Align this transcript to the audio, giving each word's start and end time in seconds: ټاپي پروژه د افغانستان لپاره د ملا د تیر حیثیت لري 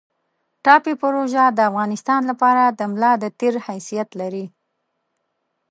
ټاپي 0.65 0.93
پروژه 1.01 1.43
د 1.51 1.59
افغانستان 1.69 2.21
لپاره 2.31 2.63
د 2.67 2.81
ملا 2.91 3.11
د 3.19 3.25
تیر 3.39 3.55
حیثیت 3.67 4.09
لري 4.19 4.45